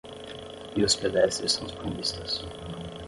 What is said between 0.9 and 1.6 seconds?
pedestres